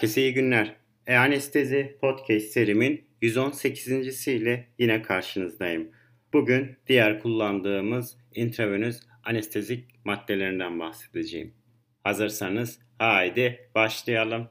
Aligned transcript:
Herkese 0.00 0.20
iyi 0.22 0.34
günler. 0.34 0.76
E-Anestezi 1.06 1.96
Podcast 2.00 2.46
serimin 2.46 3.04
118. 3.22 4.28
ile 4.28 4.68
yine 4.78 5.02
karşınızdayım. 5.02 5.90
Bugün 6.32 6.76
diğer 6.86 7.20
kullandığımız 7.22 8.16
intravenöz 8.34 9.00
anestezik 9.24 10.04
maddelerinden 10.04 10.80
bahsedeceğim. 10.80 11.54
Hazırsanız 12.04 12.78
haydi 12.98 13.70
başlayalım. 13.74 14.48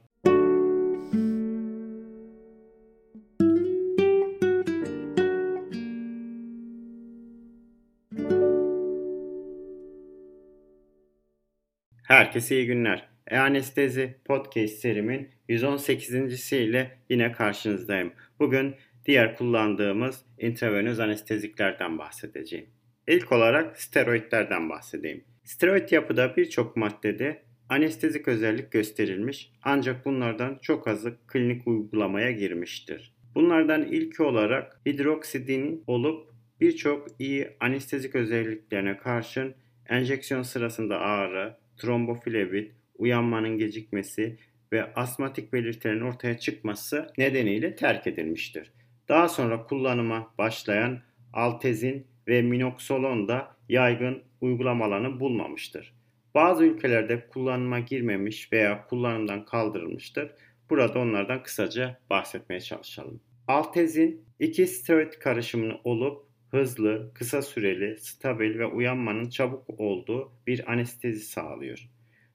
Herkese 12.03 12.55
iyi 12.55 12.65
günler. 12.65 13.08
E-Anestezi 13.29 14.15
Podcast 14.25 14.73
serimin 14.73 15.29
118. 15.47 16.53
ile 16.53 16.97
yine 17.09 17.31
karşınızdayım. 17.31 18.11
Bugün 18.39 18.75
diğer 19.05 19.35
kullandığımız 19.35 20.25
intravenöz 20.39 20.99
anesteziklerden 20.99 21.97
bahsedeceğim. 21.97 22.65
İlk 23.07 23.31
olarak 23.31 23.81
steroidlerden 23.81 24.69
bahsedeyim. 24.69 25.23
Steroid 25.43 25.91
yapıda 25.91 26.37
birçok 26.37 26.75
maddede 26.75 27.41
anestezik 27.69 28.27
özellik 28.27 28.71
gösterilmiş 28.71 29.51
ancak 29.63 30.05
bunlardan 30.05 30.59
çok 30.61 30.87
azı 30.87 31.17
klinik 31.27 31.67
uygulamaya 31.67 32.31
girmiştir. 32.31 33.13
Bunlardan 33.35 33.83
ilki 33.83 34.23
olarak 34.23 34.81
hidroksidin 34.85 35.83
olup 35.87 36.29
birçok 36.61 37.07
iyi 37.19 37.49
anestezik 37.59 38.15
özelliklerine 38.15 38.97
karşın 38.97 39.55
enjeksiyon 39.89 40.43
sırasında 40.43 40.99
ağrı, 40.99 41.57
tromboflebit, 41.77 42.78
uyanmanın 42.99 43.57
gecikmesi 43.57 44.37
ve 44.73 44.93
asmatik 44.93 45.53
belirtilerin 45.53 46.01
ortaya 46.01 46.37
çıkması 46.37 47.07
nedeniyle 47.17 47.75
terk 47.75 48.07
edilmiştir. 48.07 48.71
Daha 49.09 49.29
sonra 49.29 49.63
kullanıma 49.63 50.33
başlayan 50.37 51.01
altezin 51.33 52.07
ve 52.27 52.41
minoxolon 52.41 53.27
da 53.27 53.55
yaygın 53.69 54.23
uygulama 54.41 54.85
alanı 54.85 55.19
bulmamıştır. 55.19 55.93
Bazı 56.35 56.63
ülkelerde 56.63 57.27
kullanıma 57.27 57.79
girmemiş 57.79 58.53
veya 58.53 58.87
kullanımdan 58.87 59.45
kaldırılmıştır. 59.45 60.31
Burada 60.69 60.99
onlardan 60.99 61.43
kısaca 61.43 61.99
bahsetmeye 62.09 62.61
çalışalım. 62.61 63.21
Altezin 63.47 64.25
iki 64.39 64.67
steroid 64.67 65.13
karışımını 65.13 65.77
olup 65.83 66.25
hızlı, 66.51 67.11
kısa 67.13 67.41
süreli, 67.41 67.97
stabil 67.97 68.59
ve 68.59 68.65
uyanmanın 68.65 69.29
çabuk 69.29 69.79
olduğu 69.79 70.31
bir 70.47 70.71
anestezi 70.71 71.19
sağlıyor. 71.19 71.89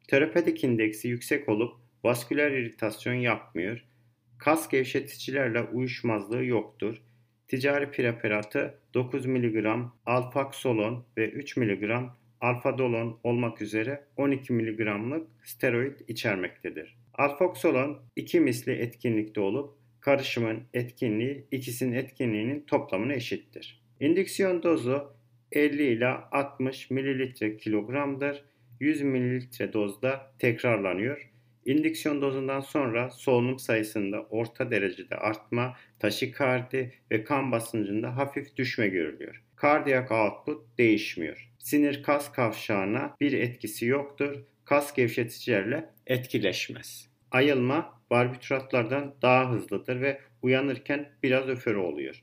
Terapetik 0.08 0.64
indeksi 0.64 1.08
yüksek 1.08 1.48
olup 1.48 1.76
vasküler 2.04 2.50
iritasyon 2.50 3.14
yapmıyor. 3.14 3.84
Kas 4.38 4.68
gevşeticilerle 4.68 5.62
uyuşmazlığı 5.62 6.44
yoktur. 6.44 7.02
Ticari 7.48 7.90
preparatı 7.90 8.78
9 8.94 9.26
mg 9.26 9.66
alfaksolon 10.06 11.04
ve 11.16 11.30
3 11.30 11.56
mg 11.56 11.90
alfadolon 12.40 13.20
olmak 13.22 13.62
üzere 13.62 14.04
12 14.16 14.52
mg'lık 14.52 15.26
steroid 15.42 16.00
içermektedir. 16.08 16.96
Alfaksolon 17.14 17.98
2 18.16 18.40
misli 18.40 18.72
etkinlikte 18.72 19.40
olup 19.40 19.74
karışımın 20.00 20.62
etkinliği 20.74 21.46
ikisinin 21.50 21.92
etkinliğinin 21.92 22.60
toplamına 22.66 23.12
eşittir. 23.12 23.82
İndüksiyon 24.00 24.62
dozu 24.62 25.12
50 25.52 25.82
ila 25.82 26.28
60 26.32 26.90
ml 26.90 27.34
kilogramdır 27.58 28.44
100 28.80 29.02
ml 29.02 29.72
dozda 29.72 30.32
tekrarlanıyor. 30.38 31.30
İndüksiyon 31.64 32.22
dozundan 32.22 32.60
sonra 32.60 33.10
solunum 33.10 33.58
sayısında 33.58 34.22
orta 34.22 34.70
derecede 34.70 35.16
artma, 35.16 35.76
taşikardi 35.98 36.92
ve 37.10 37.24
kan 37.24 37.52
basıncında 37.52 38.16
hafif 38.16 38.56
düşme 38.56 38.88
görülüyor. 38.88 39.42
Kardiyak 39.56 40.12
output 40.12 40.78
değişmiyor. 40.78 41.50
Sinir 41.58 42.02
kas 42.02 42.32
kavşağına 42.32 43.16
bir 43.20 43.32
etkisi 43.32 43.86
yoktur. 43.86 44.36
Kas 44.64 44.94
gevşeticilerle 44.94 45.90
etkileşmez. 46.06 47.10
Ayılma 47.30 48.00
barbituratlardan 48.10 49.14
daha 49.22 49.52
hızlıdır 49.52 50.00
ve 50.00 50.20
uyanırken 50.42 51.08
biraz 51.22 51.48
öferi 51.48 51.76
oluyor. 51.76 52.22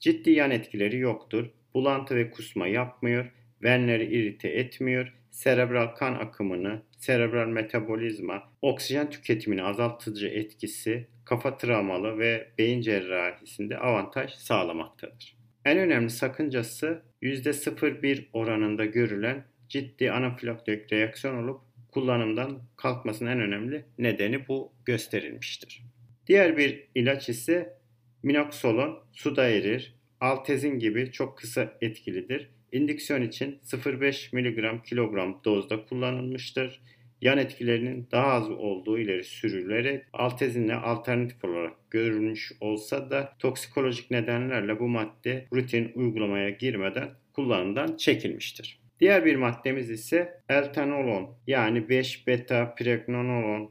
Ciddi 0.00 0.30
yan 0.30 0.50
etkileri 0.50 0.98
yoktur. 0.98 1.50
Bulantı 1.74 2.16
ve 2.16 2.30
kusma 2.30 2.66
yapmıyor. 2.66 3.32
Venleri 3.62 4.04
irite 4.04 4.48
etmiyor 4.48 5.19
serebral 5.30 5.94
kan 5.94 6.14
akımını, 6.14 6.82
serebral 6.98 7.46
metabolizma, 7.46 8.52
oksijen 8.62 9.10
tüketimini 9.10 9.62
azaltıcı 9.62 10.26
etkisi 10.26 11.06
kafa 11.24 11.56
travmalı 11.56 12.18
ve 12.18 12.48
beyin 12.58 12.80
cerrahisinde 12.80 13.78
avantaj 13.78 14.34
sağlamaktadır. 14.34 15.36
En 15.64 15.78
önemli 15.78 16.10
sakıncası 16.10 17.02
%0,1 17.22 18.24
oranında 18.32 18.84
görülen 18.84 19.44
ciddi 19.68 20.12
anafilaktik 20.12 20.92
reaksiyon 20.92 21.44
olup 21.44 21.60
kullanımdan 21.90 22.62
kalkmasının 22.76 23.30
en 23.30 23.40
önemli 23.40 23.84
nedeni 23.98 24.48
bu 24.48 24.72
gösterilmiştir. 24.84 25.82
Diğer 26.26 26.56
bir 26.56 26.88
ilaç 26.94 27.28
ise 27.28 27.74
minoxolon 28.22 28.98
suda 29.12 29.48
erir, 29.48 29.94
altezin 30.20 30.78
gibi 30.78 31.12
çok 31.12 31.38
kısa 31.38 31.72
etkilidir 31.80 32.50
İndüksiyon 32.72 33.22
için 33.22 33.58
0,5 33.64 34.36
mg 34.36 34.84
kilogram 34.84 35.40
dozda 35.44 35.84
kullanılmıştır. 35.84 36.80
Yan 37.20 37.38
etkilerinin 37.38 38.08
daha 38.12 38.26
az 38.26 38.50
olduğu 38.50 38.98
ileri 38.98 39.24
sürülerek 39.24 40.04
altezinle 40.12 40.74
alternatif 40.74 41.44
olarak 41.44 41.90
görülmüş 41.90 42.52
olsa 42.60 43.10
da 43.10 43.36
toksikolojik 43.38 44.10
nedenlerle 44.10 44.78
bu 44.78 44.88
madde 44.88 45.46
rutin 45.52 45.92
uygulamaya 45.94 46.50
girmeden 46.50 47.08
kullanımdan 47.32 47.96
çekilmiştir. 47.96 48.80
Diğer 49.00 49.24
bir 49.24 49.36
maddemiz 49.36 49.90
ise 49.90 50.40
eltanolon 50.48 51.34
yani 51.46 51.88
5 51.88 52.26
beta 52.26 52.74
pregnenolon 52.74 53.70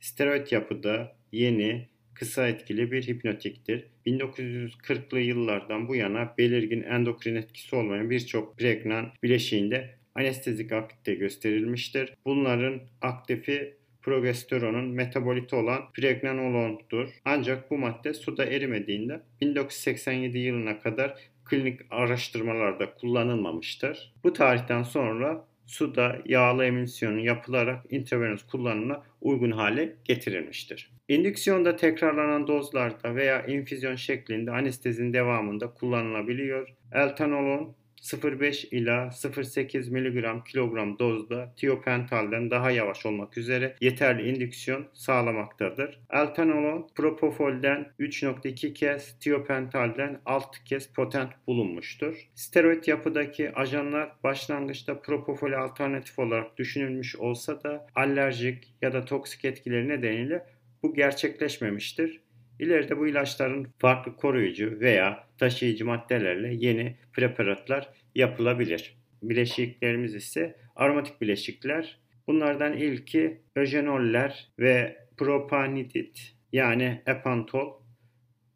steroid 0.00 0.52
yapıda 0.52 1.16
yeni 1.32 1.88
kısa 2.18 2.48
etkili 2.48 2.92
bir 2.92 3.02
hipnotiktir. 3.06 3.84
1940'lı 4.06 5.20
yıllardan 5.20 5.88
bu 5.88 5.96
yana 5.96 6.34
belirgin 6.38 6.82
endokrin 6.82 7.36
etkisi 7.36 7.76
olmayan 7.76 8.10
birçok 8.10 8.58
pregnan 8.58 9.12
bileşiğinde 9.22 9.96
anestezik 10.14 10.72
aktivite 10.72 11.14
gösterilmiştir. 11.14 12.14
Bunların 12.24 12.80
aktifi 13.02 13.74
progesteronun 14.02 14.84
metaboliti 14.84 15.56
olan 15.56 15.92
pregnanolondur. 15.92 17.08
Ancak 17.24 17.70
bu 17.70 17.78
madde 17.78 18.14
suda 18.14 18.44
erimediğinde 18.44 19.20
1987 19.40 20.38
yılına 20.38 20.80
kadar 20.80 21.18
klinik 21.44 21.80
araştırmalarda 21.90 22.94
kullanılmamıştır. 22.94 24.14
Bu 24.24 24.32
tarihten 24.32 24.82
sonra 24.82 25.44
suda 25.66 26.18
yağlı 26.24 26.64
emülsiyonu 26.64 27.20
yapılarak 27.20 27.84
intravenöz 27.90 28.46
kullanımına 28.46 29.02
uygun 29.20 29.50
hale 29.50 29.96
getirilmiştir. 30.04 30.90
İndüksiyonda 31.08 31.76
tekrarlanan 31.76 32.46
dozlarda 32.46 33.14
veya 33.14 33.46
infüzyon 33.46 33.94
şeklinde 33.96 34.50
anestezinin 34.50 35.12
devamında 35.12 35.70
kullanılabiliyor. 35.74 36.68
Eltanolon 36.92 37.74
0,5 38.06 38.68
ila 38.70 39.06
0,8 39.06 39.90
mg 39.90 40.44
kilogram 40.44 40.98
dozda 40.98 41.52
tiopentalden 41.56 42.50
daha 42.50 42.70
yavaş 42.70 43.06
olmak 43.06 43.38
üzere 43.38 43.76
yeterli 43.80 44.28
indüksiyon 44.28 44.86
sağlamaktadır. 44.92 46.00
Altenolon 46.10 46.88
propofolden 46.94 47.92
3.2 48.00 48.72
kez, 48.72 49.18
tiopentalden 49.18 50.20
6 50.26 50.64
kez 50.64 50.92
potent 50.92 51.30
bulunmuştur. 51.46 52.28
Steroid 52.34 52.84
yapıdaki 52.86 53.52
ajanlar 53.52 54.12
başlangıçta 54.24 55.00
propofol 55.00 55.52
alternatif 55.52 56.18
olarak 56.18 56.56
düşünülmüş 56.56 57.16
olsa 57.16 57.62
da 57.62 57.86
alerjik 57.94 58.74
ya 58.82 58.92
da 58.92 59.04
toksik 59.04 59.44
etkileri 59.44 59.88
nedeniyle 59.88 60.46
bu 60.82 60.94
gerçekleşmemiştir. 60.94 62.25
İleride 62.58 62.98
bu 62.98 63.06
ilaçların 63.06 63.66
farklı 63.78 64.16
koruyucu 64.16 64.80
veya 64.80 65.26
taşıyıcı 65.38 65.86
maddelerle 65.86 66.54
yeni 66.54 66.96
preparatlar 67.12 67.88
yapılabilir. 68.14 68.96
Bileşiklerimiz 69.22 70.14
ise 70.14 70.56
aromatik 70.76 71.20
bileşikler. 71.20 71.98
Bunlardan 72.26 72.72
ilki 72.72 73.40
öjenoller 73.56 74.48
ve 74.58 75.06
propanidit 75.16 76.34
yani 76.52 77.02
epantol. 77.06 77.72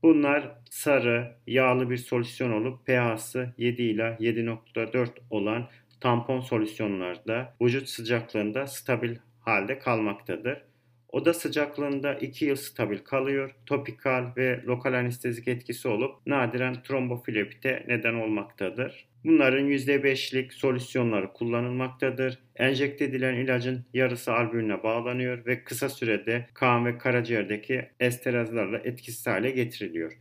Bunlar 0.03 0.57
sarı, 0.71 1.37
yağlı 1.47 1.91
bir 1.91 1.97
solüsyon 1.97 2.53
olup 2.53 2.87
pH'sı 2.87 3.55
7 3.59 3.83
ile 3.83 4.03
7.4 4.03 5.09
olan 5.31 5.69
tampon 6.01 6.41
solüsyonlarda 6.41 7.57
vücut 7.63 7.89
sıcaklığında 7.89 8.67
stabil 8.67 9.17
halde 9.41 9.79
kalmaktadır. 9.79 10.70
Oda 11.13 11.35
sıcaklığında 11.35 12.15
2 12.15 12.45
yıl 12.45 12.57
stabil 12.57 12.99
kalıyor. 12.99 13.55
Topikal 13.67 14.25
ve 14.37 14.63
lokal 14.67 14.93
anestezik 14.93 15.49
etkisi 15.49 15.89
olup 15.89 16.27
nadiren 16.27 16.83
trombofilipite 16.83 17.85
neden 17.89 18.15
olmaktadır. 18.15 19.07
Bunların 19.25 19.69
%5'lik 19.69 20.53
solüsyonları 20.53 21.33
kullanılmaktadır. 21.33 22.39
Enjekte 22.57 23.05
edilen 23.05 23.35
ilacın 23.35 23.85
yarısı 23.95 24.33
albümüne 24.33 24.83
bağlanıyor 24.83 25.47
ve 25.47 25.65
kısa 25.65 25.89
sürede 25.89 26.47
kan 26.55 26.87
ve 26.87 26.99
karaciğerdeki 26.99 27.89
esterazlarla 28.01 28.79
etkisiz 28.79 29.27
hale 29.27 29.51
getiriliyor. 29.51 30.13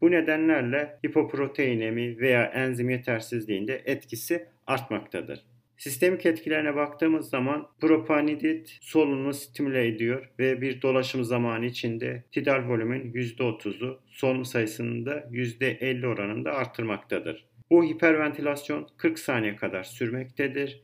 Bu 0.00 0.10
nedenlerle 0.10 0.98
hipoproteinemi 1.06 2.18
veya 2.18 2.44
enzim 2.44 2.90
yetersizliğinde 2.90 3.82
etkisi 3.84 4.46
artmaktadır. 4.66 5.44
Sistemik 5.78 6.26
etkilerine 6.26 6.76
baktığımız 6.76 7.30
zaman 7.30 7.68
propanidit 7.80 8.78
solunumu 8.80 9.34
stimüle 9.34 9.86
ediyor 9.86 10.30
ve 10.38 10.60
bir 10.60 10.82
dolaşım 10.82 11.24
zamanı 11.24 11.66
içinde 11.66 12.24
tidal 12.32 12.68
volümün 12.68 13.12
%30'u 13.12 14.00
solunum 14.10 14.44
sayısını 14.44 15.06
da 15.06 15.28
%50 15.30 16.06
oranında 16.06 16.52
artırmaktadır. 16.52 17.46
Bu 17.70 17.84
hiperventilasyon 17.84 18.88
40 18.96 19.18
saniye 19.18 19.56
kadar 19.56 19.82
sürmektedir. 19.82 20.82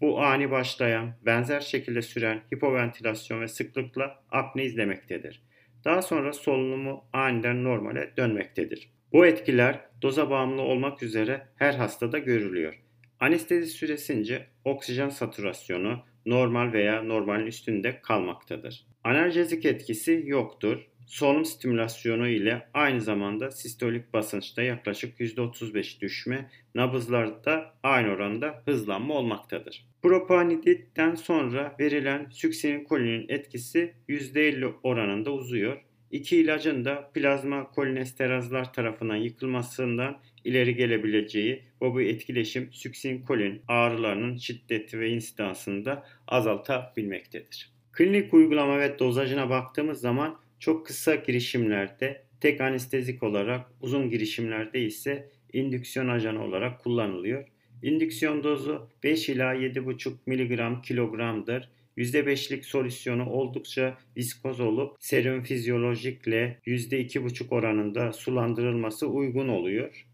Bu 0.00 0.22
ani 0.22 0.50
başlayan, 0.50 1.12
benzer 1.26 1.60
şekilde 1.60 2.02
süren 2.02 2.42
hipoventilasyon 2.54 3.40
ve 3.40 3.48
sıklıkla 3.48 4.22
apne 4.30 4.64
izlemektedir. 4.64 5.42
Daha 5.84 6.02
sonra 6.02 6.32
solunumu 6.32 7.04
aniden 7.12 7.64
normale 7.64 8.12
dönmektedir. 8.16 8.90
Bu 9.12 9.26
etkiler 9.26 9.80
doza 10.02 10.30
bağımlı 10.30 10.62
olmak 10.62 11.02
üzere 11.02 11.46
her 11.56 11.74
hastada 11.74 12.18
görülüyor. 12.18 12.85
Anestezi 13.20 13.70
süresince 13.70 14.46
oksijen 14.64 15.08
satürasyonu 15.08 16.02
normal 16.26 16.72
veya 16.72 17.02
normalin 17.02 17.46
üstünde 17.46 18.00
kalmaktadır. 18.02 18.86
Analjezik 19.04 19.64
etkisi 19.64 20.22
yoktur. 20.26 20.86
Solunum 21.06 21.44
stimülasyonu 21.44 22.28
ile 22.28 22.68
aynı 22.74 23.00
zamanda 23.00 23.50
sistolik 23.50 24.12
basınçta 24.12 24.62
yaklaşık 24.62 25.20
%35 25.20 26.00
düşme, 26.00 26.50
nabızlarda 26.74 27.74
aynı 27.82 28.08
oranda 28.08 28.62
hızlanma 28.64 29.14
olmaktadır. 29.14 29.86
Propaniditten 30.02 31.14
sonra 31.14 31.76
verilen 31.80 32.28
süksinkolinin 32.30 33.28
etkisi 33.28 33.94
%50 34.08 34.74
oranında 34.82 35.32
uzuyor. 35.32 35.85
İki 36.10 36.36
ilacın 36.36 36.84
da 36.84 37.10
plazma 37.14 37.70
kolinesterazlar 37.70 38.72
tarafından 38.72 39.16
yıkılmasından 39.16 40.18
ileri 40.44 40.76
gelebileceği 40.76 41.62
ve 41.82 41.94
bu 41.94 42.02
etkileşim 42.02 42.72
süksinkolin 42.72 43.62
ağrılarının 43.68 44.36
şiddeti 44.36 45.00
ve 45.00 45.10
insidansını 45.10 45.84
da 45.84 46.06
azaltabilmektedir. 46.28 47.72
Klinik 47.92 48.34
uygulama 48.34 48.78
ve 48.78 48.98
dozajına 48.98 49.50
baktığımız 49.50 50.00
zaman 50.00 50.40
çok 50.58 50.86
kısa 50.86 51.14
girişimlerde 51.14 52.22
tek 52.40 52.60
anestezik 52.60 53.22
olarak 53.22 53.66
uzun 53.80 54.10
girişimlerde 54.10 54.80
ise 54.80 55.28
indüksiyon 55.52 56.08
ajanı 56.08 56.44
olarak 56.44 56.80
kullanılıyor. 56.80 57.48
İndüksiyon 57.82 58.44
dozu 58.44 58.90
5 59.02 59.28
ila 59.28 59.54
7,5 59.54 60.12
mg 60.26 60.84
kilogramdır. 60.84 61.70
%5'lik 61.96 62.64
solüsyonu 62.64 63.30
oldukça 63.30 63.98
viskoz 64.16 64.60
olup 64.60 64.96
serum 65.00 65.42
fizyolojikle 65.42 66.60
%2,5 66.66 67.54
oranında 67.54 68.12
sulandırılması 68.12 69.06
uygun 69.06 69.48
oluyor. 69.48 70.06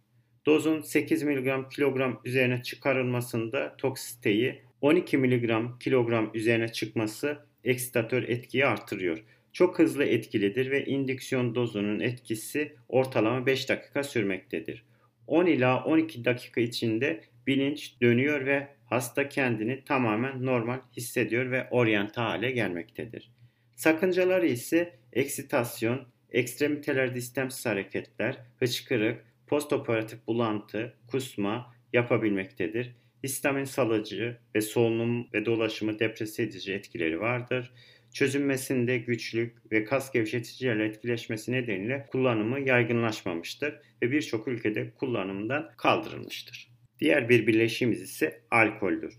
Dozun 0.46 0.80
8 0.80 1.22
mg 1.22 1.70
kilogram 1.70 2.20
üzerine 2.24 2.62
çıkarılmasında 2.62 3.76
toksiteyi 3.78 4.62
12 4.80 5.18
mg 5.18 5.80
kilogram 5.80 6.30
üzerine 6.34 6.68
çıkması 6.68 7.38
eksitatör 7.64 8.22
etkiyi 8.22 8.66
artırıyor. 8.66 9.24
Çok 9.52 9.78
hızlı 9.78 10.04
etkilidir 10.04 10.70
ve 10.70 10.84
indüksiyon 10.84 11.54
dozunun 11.54 12.00
etkisi 12.00 12.76
ortalama 12.88 13.46
5 13.46 13.68
dakika 13.68 14.04
sürmektedir. 14.04 14.84
10 15.26 15.46
ila 15.46 15.84
12 15.84 16.24
dakika 16.24 16.60
içinde 16.60 17.20
bilinç 17.46 18.00
dönüyor 18.02 18.46
ve 18.46 18.68
hasta 18.84 19.28
kendini 19.28 19.84
tamamen 19.84 20.46
normal 20.46 20.80
hissediyor 20.96 21.50
ve 21.50 21.68
oryante 21.70 22.20
hale 22.20 22.50
gelmektedir. 22.50 23.30
Sakıncaları 23.76 24.46
ise 24.46 24.98
eksitasyon, 25.12 26.06
ekstremitelerde 26.30 27.18
istemsiz 27.18 27.66
hareketler, 27.66 28.38
hıçkırık, 28.58 29.24
postoperatif 29.46 30.26
bulantı, 30.26 30.94
kusma 31.06 31.74
yapabilmektedir. 31.92 32.96
Histamin 33.24 33.64
salıcı 33.64 34.38
ve 34.54 34.60
solunum 34.60 35.28
ve 35.32 35.46
dolaşımı 35.46 35.98
depresif 35.98 36.40
edici 36.40 36.72
etkileri 36.72 37.20
vardır. 37.20 37.72
Çözünmesinde 38.12 38.98
güçlük 38.98 39.72
ve 39.72 39.84
kas 39.84 40.12
gevşeticilerle 40.12 40.84
etkileşmesi 40.84 41.52
nedeniyle 41.52 42.06
kullanımı 42.10 42.60
yaygınlaşmamıştır 42.60 43.74
ve 44.02 44.10
birçok 44.10 44.48
ülkede 44.48 44.90
kullanımdan 44.90 45.70
kaldırılmıştır. 45.76 46.71
Diğer 47.02 47.28
bir 47.28 47.46
bileşiğimiz 47.46 48.02
ise 48.02 48.40
alkoldür. 48.50 49.14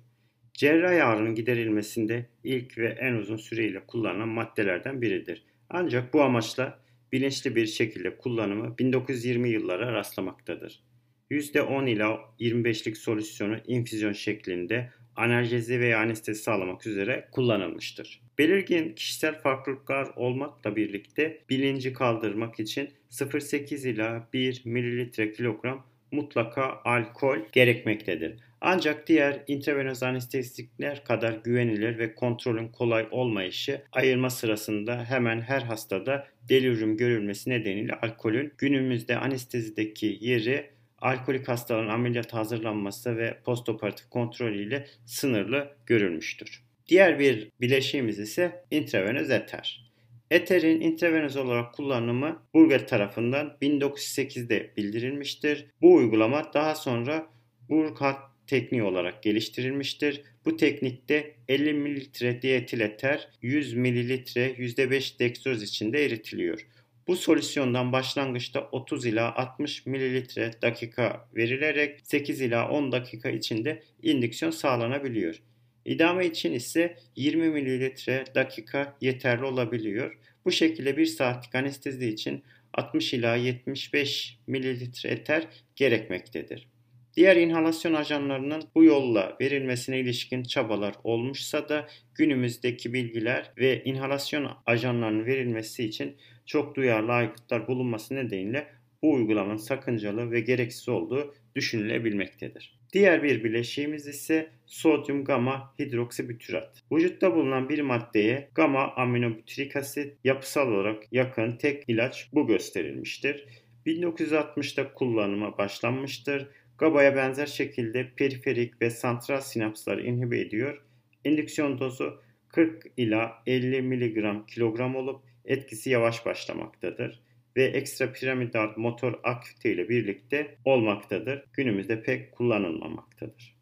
Cerrahi 0.53 1.03
ağrının 1.03 1.35
giderilmesinde 1.35 2.25
ilk 2.43 2.77
ve 2.77 2.87
en 2.87 3.13
uzun 3.13 3.37
süreyle 3.37 3.79
kullanılan 3.87 4.27
maddelerden 4.27 5.01
biridir. 5.01 5.43
Ancak 5.69 6.13
bu 6.13 6.21
amaçla 6.21 6.79
bilinçli 7.11 7.55
bir 7.55 7.65
şekilde 7.65 8.17
kullanımı 8.17 8.77
1920 8.77 9.49
yıllara 9.49 9.93
rastlamaktadır. 9.93 10.83
%10 11.31 11.89
ila 11.89 12.19
25'lik 12.39 12.97
solüsyonu 12.97 13.57
infüzyon 13.67 14.13
şeklinde 14.13 14.89
analjezi 15.15 15.79
veya 15.79 15.99
anestezi 15.99 16.41
sağlamak 16.41 16.87
üzere 16.87 17.27
kullanılmıştır. 17.31 18.21
Belirgin 18.37 18.95
kişisel 18.95 19.39
farklılıklar 19.39 20.07
olmakla 20.15 20.75
birlikte 20.75 21.41
bilinci 21.49 21.93
kaldırmak 21.93 22.59
için 22.59 22.89
0.8 23.11 23.89
ila 23.89 24.29
1 24.33 24.61
mililitre 24.65 25.31
kilogram 25.31 25.92
mutlaka 26.13 26.81
alkol 26.85 27.37
gerekmektedir. 27.51 28.35
Ancak 28.61 29.07
diğer 29.07 29.43
intravenöz 29.47 30.03
anestezikler 30.03 31.03
kadar 31.03 31.33
güvenilir 31.33 31.97
ve 31.97 32.15
kontrolün 32.15 32.67
kolay 32.67 33.07
olmayışı 33.11 33.81
ayırma 33.91 34.29
sırasında 34.29 35.05
hemen 35.05 35.41
her 35.41 35.61
hastada 35.61 36.27
delirium 36.49 36.97
görülmesi 36.97 37.49
nedeniyle 37.49 37.93
alkolün 37.93 38.53
günümüzde 38.57 39.17
anestezideki 39.17 40.17
yeri 40.21 40.69
alkolik 40.99 41.47
hastaların 41.47 41.89
ameliyat 41.89 42.33
hazırlanması 42.33 43.17
ve 43.17 43.37
postoperatif 43.45 44.09
kontrol 44.09 44.53
ile 44.53 44.87
sınırlı 45.05 45.75
görülmüştür. 45.85 46.63
Diğer 46.87 47.19
bir 47.19 47.49
bileşiğimiz 47.61 48.19
ise 48.19 48.65
intravenöz 48.71 49.31
eter. 49.31 49.92
Eterin 50.33 50.81
intravenöz 50.81 51.37
olarak 51.37 51.73
kullanımı 51.73 52.43
Burger 52.53 52.87
tarafından 52.87 53.57
1908'de 53.61 54.73
bildirilmiştir. 54.77 55.65
Bu 55.81 55.93
uygulama 55.93 56.53
daha 56.53 56.75
sonra 56.75 57.27
Burkhardt 57.69 58.19
tekniği 58.47 58.83
olarak 58.83 59.23
geliştirilmiştir. 59.23 60.21
Bu 60.45 60.57
teknikte 60.57 61.35
50 61.47 61.73
ml 61.73 62.41
dietil 62.41 62.79
eter 62.79 63.29
100 63.41 63.73
ml 63.73 63.85
%5 63.85 65.19
dextroz 65.19 65.63
içinde 65.63 66.05
eritiliyor. 66.05 66.67
Bu 67.07 67.15
solüsyondan 67.15 67.91
başlangıçta 67.91 68.69
30 68.71 69.05
ila 69.05 69.35
60 69.35 69.85
ml 69.85 70.25
dakika 70.61 71.29
verilerek 71.35 71.99
8 72.03 72.41
ila 72.41 72.69
10 72.69 72.91
dakika 72.91 73.29
içinde 73.29 73.83
indüksiyon 74.01 74.51
sağlanabiliyor. 74.51 75.41
İdame 75.85 76.25
için 76.25 76.53
ise 76.53 76.97
20 77.15 77.49
ml 77.49 78.35
dakika 78.35 78.97
yeterli 79.01 79.45
olabiliyor. 79.45 80.17
Bu 80.45 80.51
şekilde 80.51 80.97
1 80.97 81.05
saatlik 81.05 81.55
anestezi 81.55 82.07
için 82.07 82.43
60 82.73 83.13
ila 83.13 83.35
75 83.35 84.39
ml 84.47 85.05
eter 85.05 85.47
gerekmektedir. 85.75 86.67
Diğer 87.15 87.35
inhalasyon 87.35 87.93
ajanlarının 87.93 88.63
bu 88.75 88.83
yolla 88.83 89.37
verilmesine 89.41 89.99
ilişkin 89.99 90.43
çabalar 90.43 90.95
olmuşsa 91.03 91.69
da 91.69 91.87
günümüzdeki 92.15 92.93
bilgiler 92.93 93.51
ve 93.57 93.83
inhalasyon 93.83 94.51
ajanlarının 94.65 95.25
verilmesi 95.25 95.83
için 95.85 96.17
çok 96.45 96.75
duyarlı 96.75 97.11
aygıtlar 97.11 97.67
bulunması 97.67 98.15
nedeniyle 98.15 98.67
bu 99.01 99.13
uygulamanın 99.13 99.57
sakıncalı 99.57 100.31
ve 100.31 100.39
gereksiz 100.39 100.89
olduğu 100.89 101.35
düşünülebilmektedir. 101.55 102.79
Diğer 102.93 103.23
bir 103.23 103.43
bileşiğimiz 103.43 104.07
ise 104.07 104.49
sodyum 104.65 105.23
gamma 105.23 105.73
hidroksibütürat. 105.79 106.83
Vücutta 106.91 107.35
bulunan 107.35 107.69
bir 107.69 107.79
maddeye 107.79 108.49
gamma 108.55 108.93
aminobütürik 108.95 109.75
asit 109.75 110.17
yapısal 110.23 110.67
olarak 110.67 111.03
yakın 111.11 111.51
tek 111.51 111.83
ilaç 111.87 112.29
bu 112.33 112.47
gösterilmiştir. 112.47 113.45
1960'da 113.85 114.93
kullanıma 114.93 115.57
başlanmıştır. 115.57 116.47
GABA'ya 116.77 117.15
benzer 117.15 117.45
şekilde 117.45 118.09
periferik 118.15 118.81
ve 118.81 118.89
santral 118.89 119.41
sinapsları 119.41 120.01
inhibe 120.01 120.39
ediyor. 120.39 120.81
İndüksiyon 121.25 121.79
dozu 121.79 122.21
40 122.49 122.85
ila 122.97 123.43
50 123.47 123.81
mg 123.81 124.47
kilogram 124.47 124.95
olup 124.95 125.21
etkisi 125.45 125.89
yavaş 125.89 126.25
başlamaktadır 126.25 127.23
ve 127.57 127.63
ekstra 127.63 128.13
piramidal 128.13 128.73
motor 128.77 129.19
aktivite 129.23 129.71
ile 129.71 129.89
birlikte 129.89 130.57
olmaktadır. 130.65 131.43
Günümüzde 131.53 132.03
pek 132.03 132.31
kullanılmamaktadır. 132.31 133.55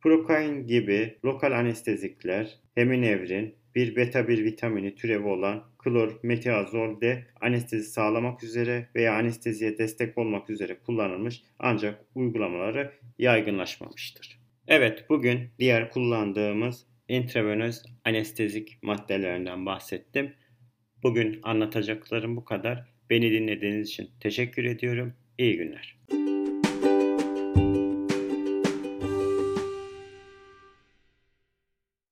Prokain 0.00 0.66
gibi 0.66 1.18
lokal 1.24 1.52
anestezikler, 1.52 2.58
heminevrin, 2.74 3.54
bir 3.74 3.96
beta 3.96 4.28
1 4.28 4.44
vitamini 4.44 4.94
türevi 4.94 5.26
olan 5.26 5.64
klormetiazol 5.78 7.00
de 7.00 7.26
anestezi 7.40 7.90
sağlamak 7.90 8.44
üzere 8.44 8.88
veya 8.94 9.14
anesteziye 9.14 9.78
destek 9.78 10.18
olmak 10.18 10.50
üzere 10.50 10.78
kullanılmış 10.78 11.42
ancak 11.58 12.04
uygulamaları 12.14 12.92
yaygınlaşmamıştır. 13.18 14.38
Evet 14.68 15.04
bugün 15.08 15.40
diğer 15.58 15.90
kullandığımız 15.90 16.86
intravenöz 17.08 17.82
anestezik 18.04 18.82
maddelerinden 18.82 19.66
bahsettim. 19.66 20.34
Bugün 21.02 21.40
anlatacaklarım 21.42 22.36
bu 22.36 22.44
kadar. 22.44 22.84
Beni 23.10 23.32
dinlediğiniz 23.32 23.88
için 23.88 24.10
teşekkür 24.20 24.64
ediyorum. 24.64 25.14
İyi 25.38 25.56
günler. 25.56 25.97